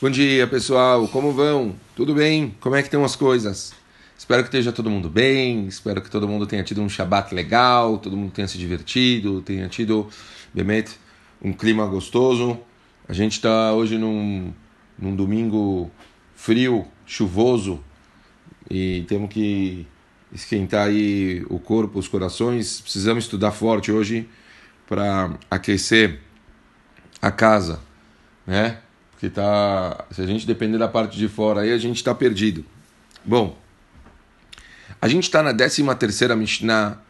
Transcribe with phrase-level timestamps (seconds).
[0.00, 1.08] Bom dia, pessoal.
[1.08, 1.74] Como vão?
[1.96, 2.54] Tudo bem?
[2.60, 3.74] Como é que estão as coisas?
[4.16, 5.66] Espero que esteja todo mundo bem.
[5.66, 9.66] Espero que todo mundo tenha tido um Shabat legal, todo mundo tenha se divertido, tenha
[9.66, 10.08] tido,
[10.54, 10.96] Bemet,
[11.42, 12.60] um clima gostoso.
[13.08, 14.54] A gente está hoje num,
[14.96, 15.90] num domingo
[16.36, 17.82] frio, chuvoso,
[18.70, 19.84] e temos que
[20.32, 22.80] esquentar aí o corpo, os corações.
[22.80, 24.28] Precisamos estudar forte hoje
[24.86, 26.20] para aquecer
[27.20, 27.80] a casa,
[28.46, 28.78] né?
[29.18, 32.64] Porque tá, se a gente depender da parte de fora aí, a gente está perdido.
[33.24, 33.58] Bom,
[35.02, 37.02] a gente está na 13 terceira Mishnah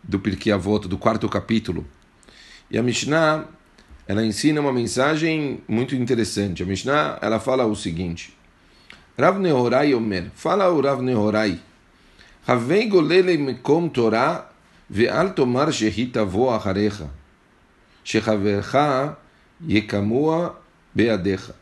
[0.00, 1.84] do Pirkei Avot, do quarto capítulo.
[2.70, 3.46] E a Mishnah,
[4.06, 6.62] ela ensina uma mensagem muito interessante.
[6.62, 8.32] A Mishnah, ela fala o seguinte.
[9.18, 11.58] Rav Nehorai Omer, fala o Rav Nehorai,
[12.46, 14.52] Havei golele mekom Torah
[14.88, 17.10] ve'al tomar shehita vo acharecha,
[18.04, 19.16] shechavercha
[19.66, 20.64] yekamua
[20.96, 21.54] beadecha.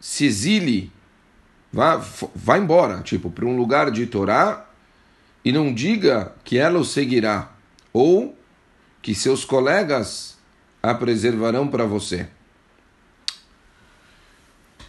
[0.00, 0.90] Se exile,
[1.70, 1.96] vá,
[2.34, 4.66] vá embora, tipo, para um lugar de Torá
[5.44, 7.52] e não diga que ela o seguirá,
[7.92, 8.36] ou
[9.02, 10.38] que seus colegas
[10.82, 12.28] a preservarão para você.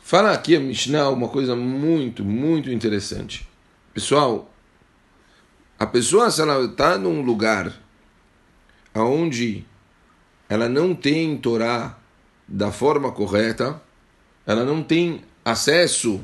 [0.02, 3.48] Fala aqui a Mishnah uma coisa muito, muito interessante.
[3.94, 4.50] Pessoal,
[5.78, 7.74] a pessoa, se ela está num lugar
[8.96, 9.66] onde
[10.48, 11.97] ela não tem Torá
[12.48, 13.82] da forma correta,
[14.46, 16.22] ela não tem acesso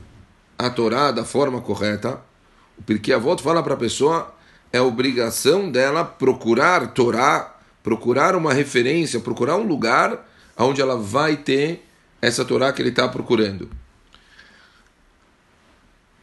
[0.58, 2.22] à Torá da forma correta,
[2.78, 4.34] o Pirkei Avot fala para a pessoa,
[4.72, 11.86] é obrigação dela procurar Torá, procurar uma referência, procurar um lugar onde ela vai ter
[12.22, 13.70] essa Torá que ele está procurando.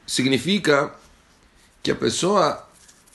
[0.07, 0.93] Significa
[1.83, 2.67] que a pessoa,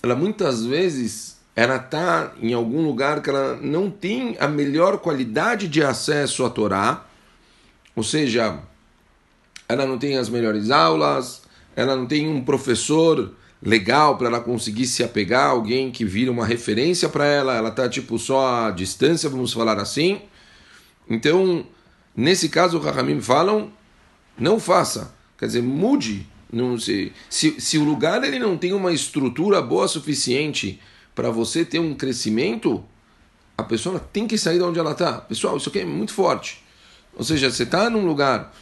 [0.02, 5.68] ela muitas vezes ela está em algum lugar que ela não tem a melhor qualidade
[5.68, 7.06] de acesso à Torá,
[7.96, 8.60] ou seja,
[9.70, 11.44] ela não tem as melhores aulas,
[11.76, 16.46] ela não tem um professor legal para ela conseguir se apegar, alguém que vira uma
[16.46, 20.22] referência para ela, ela está tipo só à distância, vamos falar assim.
[21.10, 21.66] Então,
[22.16, 23.72] nesse caso, os Rahamim falam,
[24.38, 26.28] não faça, quer dizer, mude.
[26.54, 27.12] Não sei.
[27.30, 30.80] Se, se o lugar ele não tem uma estrutura boa suficiente
[31.16, 32.84] para você ter um crescimento,
[33.58, 35.14] a pessoa tem que sair de onde ela está.
[35.14, 36.62] Pessoal, isso aqui é muito forte.
[37.16, 38.54] Ou seja, você está num lugar,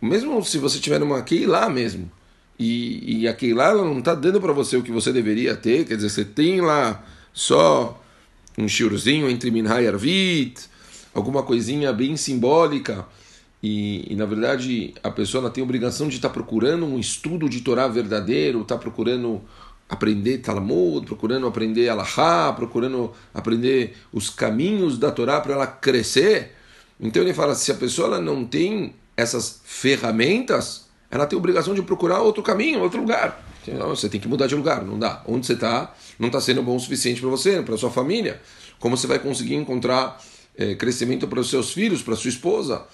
[0.00, 2.10] mesmo se você estiver numa lá mesmo,
[2.58, 5.84] e, e a lá ela não está dando para você o que você deveria ter,
[5.84, 8.00] quer dizer, você tem lá só
[8.58, 10.68] um shiurzinho entre Minha e Arvit,
[11.14, 13.06] alguma coisinha bem simbólica,
[13.62, 17.48] e, e, na verdade a pessoa tem a obrigação de estar tá procurando um estudo
[17.48, 19.40] de Torá verdadeiro, está procurando
[19.88, 26.52] aprender Talmud, procurando aprender Alahá, procurando aprender os caminhos da Torá para ela crescer.
[27.00, 31.82] Então ele fala: se a pessoa ela não tem essas ferramentas, ela tem obrigação de
[31.82, 33.44] procurar outro caminho, outro lugar.
[33.88, 35.22] Você tem que mudar de lugar, não dá.
[35.26, 38.40] Onde você está não está sendo bom o suficiente para você, para sua família.
[38.80, 40.20] Como você vai conseguir encontrar
[40.56, 42.84] é, crescimento para os seus filhos, para sua esposa?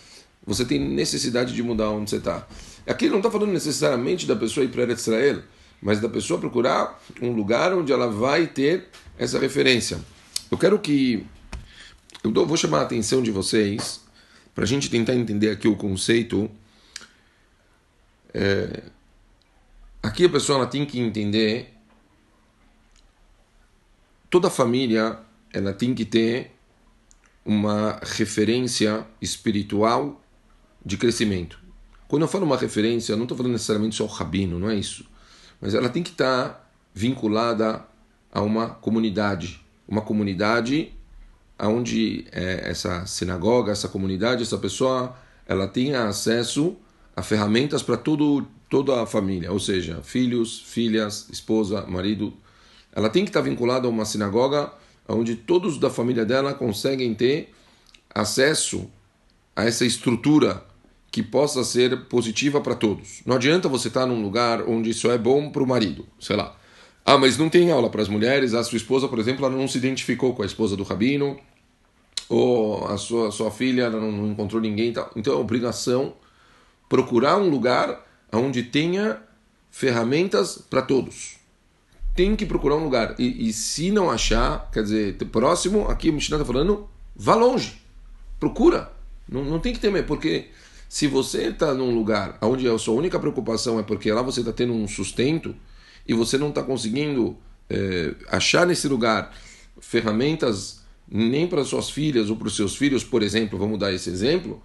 [0.46, 2.46] Você tem necessidade de mudar onde você está.
[2.86, 5.42] Aqui não está falando necessariamente da pessoa ir para Israel
[5.80, 10.00] mas da pessoa procurar um lugar onde ela vai ter essa referência.
[10.50, 11.24] Eu quero que.
[12.22, 14.00] Eu vou chamar a atenção de vocês
[14.54, 16.50] para a gente tentar entender aqui o conceito.
[18.34, 18.82] É,
[20.02, 21.74] aqui a pessoa tem que entender.
[24.28, 25.18] Toda família
[25.52, 26.52] ela tem que ter
[27.44, 30.20] uma referência espiritual
[30.84, 31.58] de crescimento.
[32.06, 34.74] Quando eu falo uma referência, eu não estou falando necessariamente só o rabino, não é
[34.74, 35.04] isso
[35.60, 37.84] mas ela tem que estar vinculada
[38.32, 40.92] a uma comunidade, uma comunidade
[41.60, 45.16] onde é, essa sinagoga, essa comunidade, essa pessoa,
[45.46, 46.76] ela tenha acesso
[47.16, 52.34] a ferramentas para todo toda a família, ou seja, filhos, filhas, esposa, marido.
[52.92, 54.70] Ela tem que estar vinculada a uma sinagoga
[55.08, 57.54] onde todos da família dela conseguem ter
[58.14, 58.90] acesso
[59.56, 60.62] a essa estrutura
[61.10, 63.22] que possa ser positiva para todos.
[63.24, 66.36] Não adianta você estar tá num lugar onde isso é bom para o marido, sei
[66.36, 66.54] lá.
[67.04, 68.52] Ah, mas não tem aula para as mulheres.
[68.52, 71.38] A sua esposa, por exemplo, ela não se identificou com a esposa do rabino,
[72.28, 74.92] ou a sua, sua filha ela não, não encontrou ninguém.
[74.92, 75.10] Tal.
[75.16, 76.12] Então é obrigação
[76.88, 79.22] procurar um lugar onde tenha
[79.70, 81.36] ferramentas para todos.
[82.14, 83.14] Tem que procurar um lugar.
[83.18, 87.80] E, e, se não achar, quer dizer, próximo, aqui o Mishnah está falando, vá longe.
[88.40, 88.92] Procura.
[89.28, 90.48] Não, não tem que temer, porque
[90.88, 94.52] se você está num lugar onde a sua única preocupação é porque lá você está
[94.52, 95.54] tendo um sustento
[96.06, 97.36] e você não está conseguindo
[97.68, 99.34] é, achar nesse lugar
[99.80, 104.10] ferramentas nem para suas filhas ou para os seus filhos, por exemplo, vamos dar esse
[104.10, 104.62] exemplo,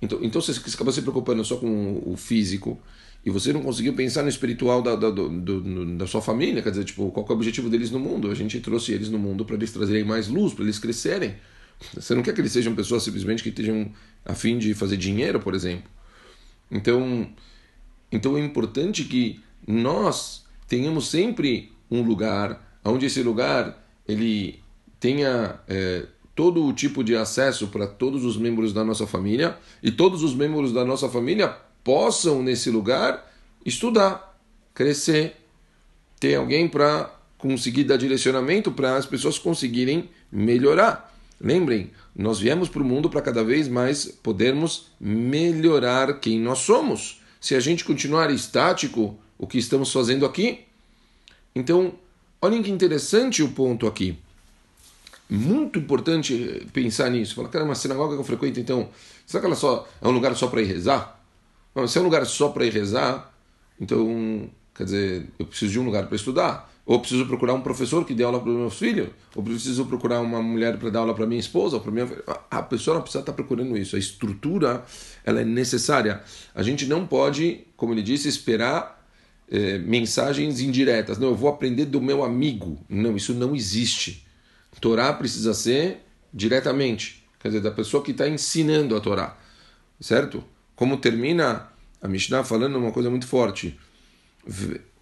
[0.00, 2.78] Então, então você acaba se preocupando só com o físico
[3.24, 6.70] e você não conseguiu pensar no espiritual da, da, do, do, da sua família, quer
[6.70, 8.30] dizer, tipo, qual é o objetivo deles no mundo?
[8.30, 11.34] A gente trouxe eles no mundo para eles trazerem mais luz, para eles crescerem.
[11.94, 13.90] Você não quer que eles sejam pessoas simplesmente que estejam
[14.24, 15.88] a fim de fazer dinheiro, por exemplo.
[16.70, 17.30] Então,
[18.10, 24.60] então é importante que nós tenhamos sempre um lugar, onde esse lugar ele
[25.00, 29.90] tenha é, todo o tipo de acesso para todos os membros da nossa família e
[29.90, 33.28] todos os membros da nossa família possam nesse lugar
[33.64, 34.38] estudar,
[34.74, 35.36] crescer,
[36.20, 41.16] ter alguém para conseguir dar direcionamento para as pessoas conseguirem melhorar.
[41.40, 47.22] Lembrem, nós viemos para o mundo para cada vez mais podermos melhorar quem nós somos.
[47.40, 50.64] Se a gente continuar estático, o que estamos fazendo aqui?
[51.54, 51.94] Então,
[52.42, 54.18] olhem que interessante o ponto aqui.
[55.30, 57.34] Muito importante pensar nisso.
[57.34, 58.88] Falar, cara, uma sinagoga que eu frequento, então,
[59.24, 61.22] será que ela só é um lugar só para ir rezar?
[61.74, 63.32] Não, se é um lugar só para ir rezar,
[63.80, 66.67] então, quer dizer, eu preciso de um lugar para estudar.
[66.88, 70.22] Ou preciso procurar um professor que dê aula para os meus filhos, ou preciso procurar
[70.22, 72.08] uma mulher para dar aula para minha esposa, ou para minha
[72.50, 73.94] a pessoa não precisa estar procurando isso.
[73.94, 74.82] A estrutura
[75.22, 76.22] ela é necessária.
[76.54, 79.06] A gente não pode, como ele disse, esperar
[79.50, 81.18] eh, mensagens indiretas.
[81.18, 82.78] Não, eu vou aprender do meu amigo.
[82.88, 84.26] Não, isso não existe.
[84.80, 89.36] Torá precisa ser diretamente, quer dizer, da pessoa que está ensinando a Torá,
[90.00, 90.42] certo?
[90.74, 91.68] Como termina
[92.00, 93.78] a Mishnah falando uma coisa muito forte.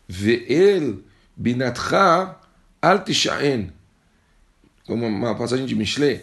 [0.09, 1.05] Ve'el
[1.37, 2.37] binatcha
[2.81, 3.73] al tisha'en.
[4.87, 6.23] Como uma passagem de Mishle.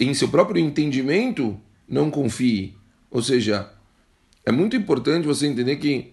[0.00, 1.58] Em seu próprio entendimento,
[1.88, 2.76] não confie.
[3.10, 3.70] Ou seja,
[4.44, 6.12] é muito importante você entender que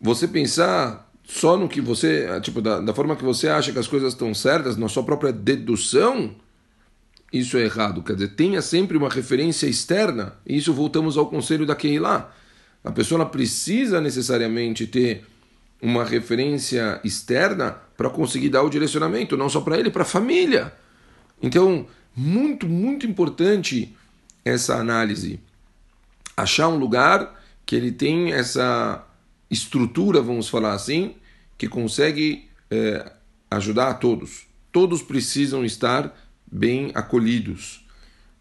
[0.00, 3.86] você pensar só no que você, tipo, da, da forma que você acha que as
[3.86, 6.34] coisas estão certas, na sua própria dedução,
[7.32, 8.02] isso é errado.
[8.02, 10.34] Quer dizer, tenha sempre uma referência externa.
[10.44, 12.32] E isso voltamos ao conselho da Keilah.
[12.82, 15.24] A pessoa precisa necessariamente ter
[15.82, 20.72] uma referência externa para conseguir dar o direcionamento, não só para ele, para a família.
[21.42, 23.94] Então, muito, muito importante
[24.44, 25.40] essa análise.
[26.36, 29.06] Achar um lugar que ele tem essa
[29.50, 31.14] estrutura, vamos falar assim,
[31.56, 33.12] que consegue é,
[33.50, 34.46] ajudar a todos.
[34.72, 36.16] Todos precisam estar
[36.50, 37.86] bem acolhidos.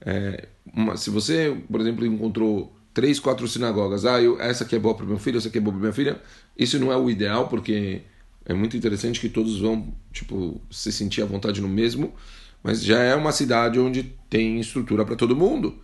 [0.02, 4.04] É, uma, se você, por exemplo, encontrou três, quatro sinagogas.
[4.04, 5.94] Ah, eu, essa aqui é boa para meu filho, essa aqui é boa para minha
[5.94, 6.22] filha.
[6.58, 8.02] Isso não é o ideal, porque
[8.44, 12.14] é muito interessante que todos vão, tipo, se sentir à vontade no mesmo,
[12.62, 15.80] mas já é uma cidade onde tem estrutura para todo mundo.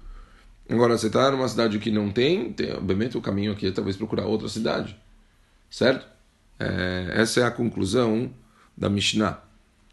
[0.70, 3.96] Agora, você está numa cidade que não tem, tem, obviamente o caminho aqui é talvez
[3.96, 4.94] procurar outra cidade,
[5.70, 6.06] certo?
[6.60, 8.30] É, essa é a conclusão
[8.76, 9.42] da Mishnah.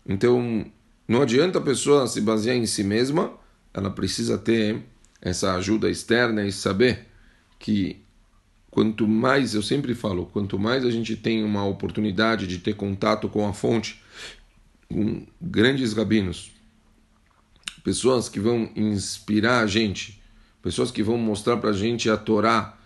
[0.04, 0.66] Então,
[1.06, 3.32] não adianta a pessoa se basear em si mesma,
[3.72, 4.82] ela precisa ter
[5.20, 7.11] essa ajuda externa e saber
[7.62, 8.02] que
[8.70, 13.28] quanto mais, eu sempre falo, quanto mais a gente tem uma oportunidade de ter contato
[13.28, 14.02] com a fonte,
[14.88, 16.50] com grandes rabinos,
[17.84, 20.20] pessoas que vão inspirar a gente,
[20.60, 22.76] pessoas que vão mostrar para a gente a Torá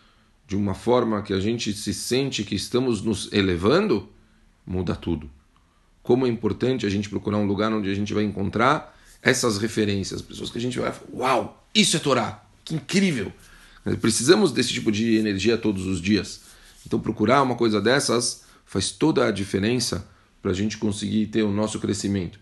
[0.46, 4.08] de uma forma que a gente se sente que estamos nos elevando,
[4.67, 5.31] muda tudo.
[6.02, 10.20] Como é importante a gente procurar um lugar onde a gente vai encontrar essas referências,
[10.20, 13.32] pessoas que a gente vai falar, uau, isso é Torá, que incrível!
[13.94, 16.40] Precisamos desse tipo de energia todos os dias.
[16.87, 20.09] Então, procurar uma coisa dessas faz toda a diferença
[20.43, 22.38] para a gente conseguir ter o nosso crescimento.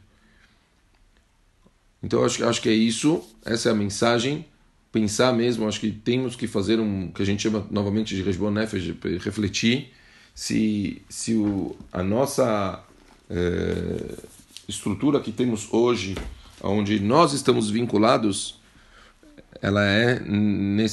[2.02, 3.22] Então, acho, acho que é isso.
[3.44, 4.46] Essa é a mensagem.
[4.92, 8.50] Pensar mesmo, acho que temos que fazer um que a gente chama novamente de Resbon
[8.50, 9.92] Nefesh, refletir
[10.34, 12.82] se, se o, a nossa
[13.28, 14.14] é,
[14.68, 16.14] estrutura que temos hoje,
[16.62, 18.60] onde nós estamos vinculados,
[19.60, 20.20] ela é,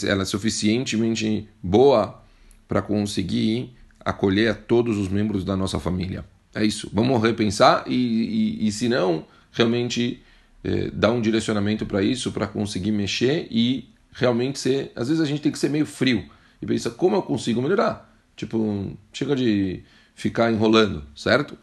[0.08, 2.22] ela é suficientemente boa
[2.68, 6.26] para conseguir acolher a todos os membros da nossa família.
[6.54, 6.90] É isso.
[6.94, 10.22] Vamos repensar e, e, e se não, realmente
[10.64, 14.92] eh, dar um direcionamento para isso, para conseguir mexer e realmente ser.
[14.96, 16.26] Às vezes a gente tem que ser meio frio
[16.62, 18.10] e pensar como eu consigo melhorar.
[18.36, 19.84] Tipo, chega de
[20.16, 21.58] ficar enrolando, certo?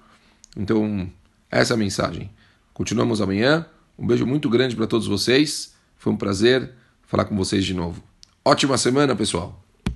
[0.57, 1.11] Então,
[1.51, 2.31] essa é a mensagem.
[2.73, 3.67] Continuamos amanhã.
[3.99, 5.75] Um beijo muito grande para todos vocês.
[5.97, 6.73] Foi um prazer
[7.09, 8.01] falar com vocês de novo.
[8.45, 9.68] Ótima semana, pessoal!